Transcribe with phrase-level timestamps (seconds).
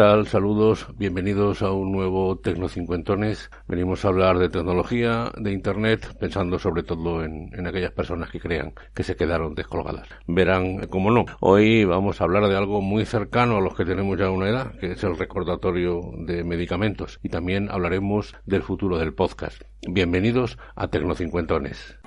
[0.00, 3.50] Saludos, bienvenidos a un nuevo Tecnocincuentones.
[3.68, 8.40] Venimos a hablar de tecnología, de Internet, pensando sobre todo en, en, aquellas personas que
[8.40, 10.08] crean que se quedaron descolgadas.
[10.26, 14.18] Verán, como no, hoy vamos a hablar de algo muy cercano a los que tenemos
[14.18, 17.20] ya una edad, que es el recordatorio de medicamentos.
[17.22, 19.60] Y también hablaremos del futuro del podcast.
[19.86, 21.98] Bienvenidos a Tecnocincuentones.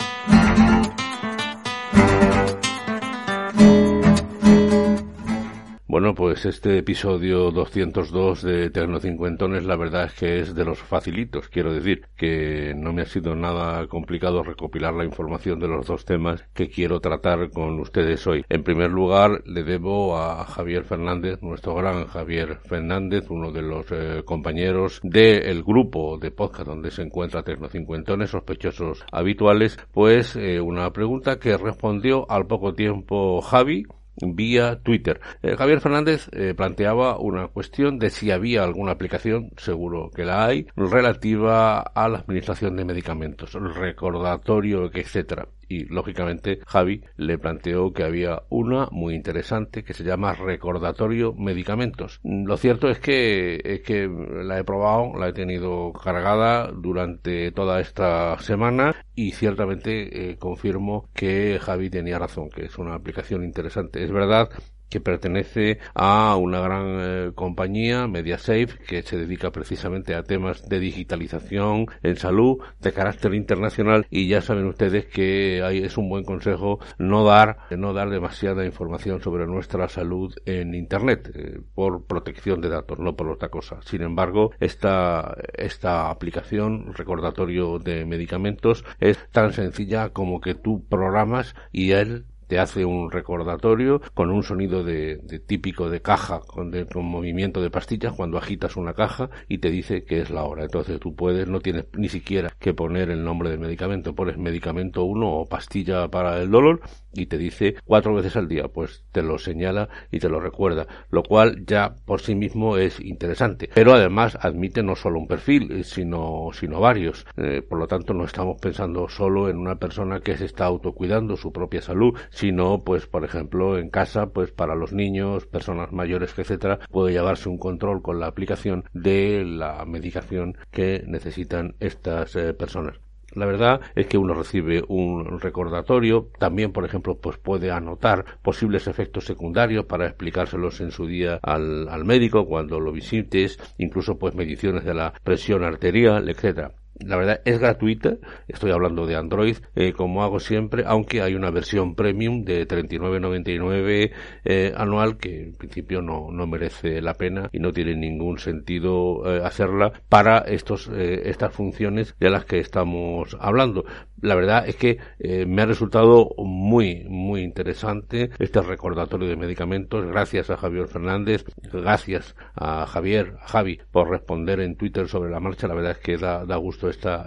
[5.94, 11.50] Bueno, pues este episodio 202 de Tecnocincuentones la verdad es que es de los facilitos.
[11.50, 16.04] Quiero decir que no me ha sido nada complicado recopilar la información de los dos
[16.04, 18.44] temas que quiero tratar con ustedes hoy.
[18.50, 23.86] En primer lugar, le debo a Javier Fernández, nuestro gran Javier Fernández, uno de los
[23.92, 30.92] eh, compañeros del grupo de podcast donde se encuentra Tecnocincuentones, sospechosos habituales, pues eh, una
[30.92, 33.86] pregunta que respondió al poco tiempo Javi
[34.22, 35.20] vía Twitter.
[35.42, 40.46] Eh, Javier Fernández eh, planteaba una cuestión de si había alguna aplicación, seguro que la
[40.46, 45.48] hay, relativa a la administración de medicamentos, el recordatorio, etcétera.
[45.74, 52.20] Y lógicamente Javi le planteó que había una muy interesante que se llama recordatorio medicamentos.
[52.24, 57.82] Lo cierto es que es que la he probado, la he tenido cargada durante toda
[57.82, 64.04] esta semana y ciertamente eh, confirmo que Javi tenía razón, que es una aplicación interesante.
[64.04, 64.50] Es verdad
[64.94, 70.80] que pertenece a una gran eh, compañía, MediaSafe, que se dedica precisamente a temas de
[70.80, 76.26] digitalización en salud de carácter internacional y ya saben ustedes que hay, es un buen
[76.26, 82.62] consejo no dar no dar demasiada información sobre nuestra salud en internet eh, por protección
[82.62, 83.80] de datos, no por otra cosa.
[83.82, 91.56] Sin embargo, esta esta aplicación recordatorio de medicamentos es tan sencilla como que tú programas
[91.72, 96.72] y él te hace un recordatorio con un sonido de, de típico de caja con,
[96.72, 100.44] de, con, movimiento de pastillas cuando agitas una caja y te dice que es la
[100.44, 100.64] hora.
[100.64, 104.16] Entonces tú puedes no tienes ni siquiera que poner el nombre del medicamento.
[104.16, 106.82] Pones medicamento 1 o pastilla para el dolor
[107.14, 108.68] y te dice cuatro veces al día.
[108.68, 113.00] Pues te lo señala y te lo recuerda lo cual ya por sí mismo es
[113.00, 113.70] interesante.
[113.74, 117.26] Pero además admite no solo un perfil sino sino varios.
[117.38, 121.38] Eh, por lo tanto no estamos pensando solo en una persona que se está autocuidando
[121.38, 126.34] su propia salud sino pues por ejemplo en casa pues para los niños personas mayores
[126.38, 132.54] etcétera puede llevarse un control con la aplicación de la medicación que necesitan estas eh,
[132.54, 133.00] personas.
[133.36, 138.88] La verdad es que uno recibe un recordatorio, también, por ejemplo, pues puede anotar posibles
[138.88, 144.36] efectos secundarios para explicárselos en su día al, al médico cuando lo visites, incluso pues
[144.36, 148.18] mediciones de la presión arterial, etcétera la verdad es gratuita,
[148.48, 154.12] estoy hablando de Android, eh, como hago siempre, aunque hay una versión premium de 39.99
[154.46, 159.24] eh, anual que en principio no, no merece la pena y no tiene ningún sentido
[159.26, 163.86] eh, hacerla para estos, eh, estas funciones de las que estamos hablando.
[164.24, 170.06] La verdad es que eh, me ha resultado muy, muy interesante este recordatorio de medicamentos.
[170.06, 171.44] Gracias a Javier Fernández,
[171.74, 175.68] gracias a Javier, Javi, por responder en Twitter sobre la marcha.
[175.68, 177.24] La verdad es que da, da gusto esta,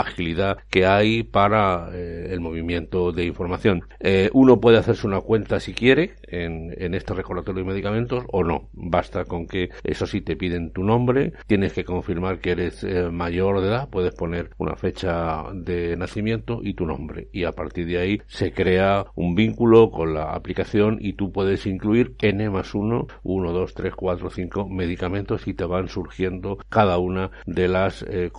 [0.00, 3.82] agilidad que hay para eh, el movimiento de información.
[4.00, 8.44] Eh, uno puede hacerse una cuenta si quiere en, en este recordatorio de medicamentos o
[8.44, 8.68] no.
[8.72, 13.10] Basta con que, eso sí, te piden tu nombre, tienes que confirmar que eres eh,
[13.10, 17.86] mayor de edad, puedes poner una fecha de nacimiento y tu nombre y a partir
[17.86, 22.74] de ahí se crea un vínculo con la aplicación y tú puedes incluir n más
[22.74, 28.02] 1, 1, 2, 3, 4, 5 medicamentos y te van surgiendo cada una de las
[28.02, 28.30] eh,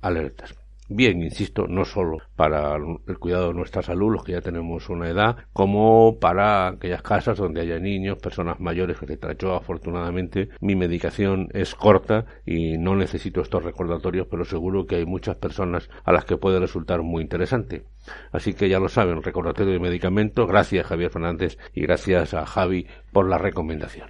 [0.00, 0.54] alertas.
[0.88, 5.08] Bien, insisto, no solo para el cuidado de nuestra salud, los que ya tenemos una
[5.08, 9.34] edad, como para aquellas casas donde haya niños, personas mayores, etcétera.
[9.36, 15.06] Yo, afortunadamente, mi medicación es corta y no necesito estos recordatorios, pero seguro que hay
[15.06, 17.82] muchas personas a las que puede resultar muy interesante.
[18.30, 20.46] Así que ya lo saben, recordatorio de medicamento.
[20.46, 24.08] Gracias, Javier Fernández, y gracias a Javi por la recomendación.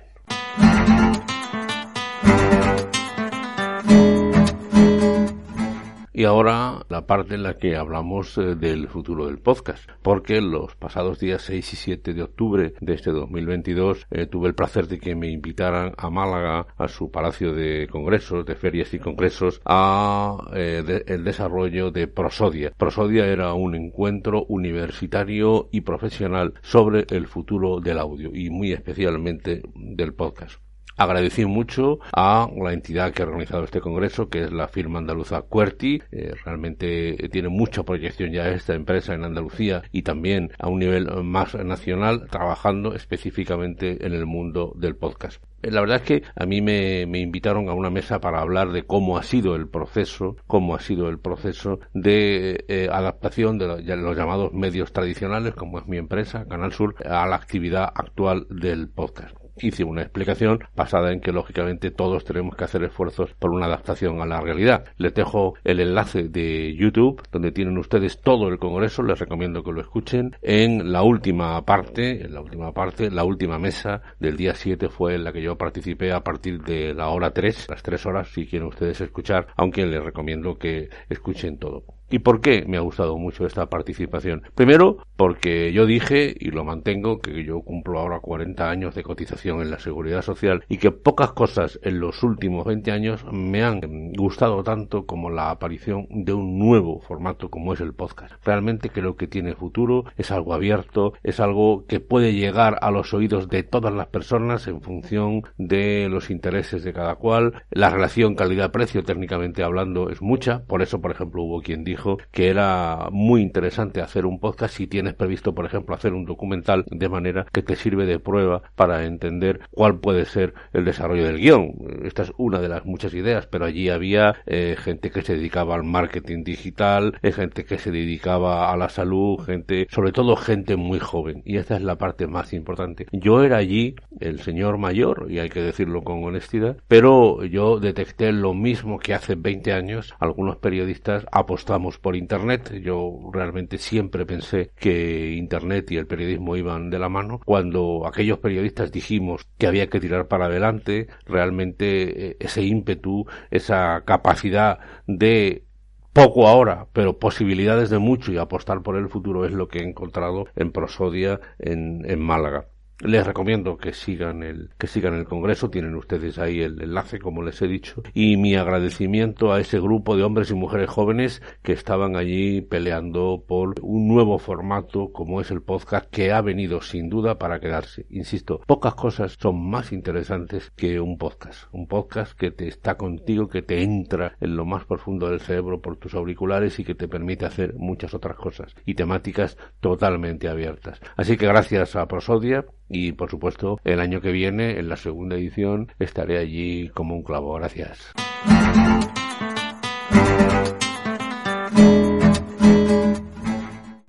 [6.27, 11.19] Ahora la parte en la que hablamos eh, del futuro del podcast, porque los pasados
[11.19, 15.15] días 6 y 7 de octubre de este 2022 eh, tuve el placer de que
[15.15, 21.05] me invitaran a Málaga, a su palacio de congresos, de ferias y congresos, a eh,
[21.07, 22.73] el desarrollo de Prosodia.
[22.77, 29.63] Prosodia era un encuentro universitario y profesional sobre el futuro del audio y muy especialmente
[29.75, 30.66] del podcast.
[30.97, 35.43] Agradecí mucho a la entidad que ha organizado este congreso, que es la firma andaluza
[35.43, 36.03] Cuerti.
[36.11, 41.07] Eh, realmente tiene mucha proyección ya esta empresa en Andalucía y también a un nivel
[41.23, 45.43] más nacional, trabajando específicamente en el mundo del podcast.
[45.63, 48.85] Eh, la verdad es que a mí me, invitaron a una mesa para hablar de
[48.85, 54.17] cómo ha sido el proceso, cómo ha sido el proceso de eh, adaptación de los
[54.17, 59.46] llamados medios tradicionales, como es mi empresa, Canal Sur, a la actividad actual del podcast
[59.61, 64.21] hice una explicación basada en que lógicamente todos tenemos que hacer esfuerzos por una adaptación
[64.21, 64.85] a la realidad.
[64.99, 69.73] Les dejo el enlace de YouTube donde tienen ustedes todo el congreso, les recomiendo que
[69.73, 70.37] lo escuchen.
[70.43, 75.15] En la última parte, en la última parte, la última mesa del día 7 fue
[75.15, 78.47] en la que yo participé a partir de la hora 3, las 3 horas si
[78.47, 81.96] quieren ustedes escuchar, aunque les recomiendo que escuchen todo.
[82.09, 84.43] ¿Y por qué me ha gustado mucho esta participación?
[84.55, 89.61] Primero, porque yo dije, y lo mantengo, que yo cumplo ahora 40 años de cotización
[89.61, 94.13] en la seguridad social y que pocas cosas en los últimos 20 años me han
[94.13, 98.35] gustado tanto como la aparición de un nuevo formato como es el podcast.
[98.45, 103.15] Realmente creo que tiene futuro, es algo abierto, es algo que puede llegar a los
[103.15, 107.65] oídos de todas las personas en función de los intereses de cada cual.
[107.71, 112.19] La relación calidad-precio, técnicamente hablando, es mucha, por eso, por ejemplo, hubo quien dijo dijo
[112.31, 116.85] que era muy interesante hacer un podcast si tienes previsto, por ejemplo, hacer un documental
[116.91, 121.39] de manera que te sirve de prueba para entender cuál puede ser el desarrollo del
[121.39, 121.73] guion.
[122.05, 125.75] Esta es una de las muchas ideas, pero allí había eh, gente que se dedicaba
[125.75, 130.77] al marketing digital, eh, gente que se dedicaba a la salud, gente, sobre todo gente
[130.77, 131.43] muy joven.
[131.47, 133.07] Y esta es la parte más importante.
[133.13, 138.33] Yo era allí el señor mayor, y hay que decirlo con honestidad, pero yo detecté
[138.33, 142.73] lo mismo que hace 20 años algunos periodistas apostamos por Internet.
[142.83, 147.41] Yo realmente siempre pensé que Internet y el periodismo iban de la mano.
[147.45, 154.03] Cuando aquellos periodistas dijimos que había que tirar para adelante, realmente eh, ese ímpetu, esa
[154.05, 155.65] capacidad de
[156.13, 159.85] poco ahora, pero posibilidades de mucho y apostar por el futuro es lo que he
[159.85, 162.67] encontrado en Prosodia en Málaga.
[163.01, 167.43] Les recomiendo que sigan el que sigan el congreso, tienen ustedes ahí el enlace como
[167.43, 171.73] les he dicho y mi agradecimiento a ese grupo de hombres y mujeres jóvenes que
[171.73, 177.11] estaban allí peleando por un nuevo formato como es el podcast que ha venido sin
[177.11, 178.07] duda para quedarse.
[178.09, 183.49] Insisto, pocas cosas son más interesantes que un podcast, un podcast que te está contigo,
[183.49, 187.09] que te entra en lo más profundo del cerebro por tus auriculares y que te
[187.09, 190.99] permite hacer muchas otras cosas y temáticas totalmente abiertas.
[191.15, 195.37] Así que gracias a Prosodia y por supuesto, el año que viene, en la segunda
[195.37, 197.55] edición, estaré allí como un clavo.
[197.55, 198.13] Gracias.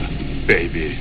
[0.47, 0.93] baby.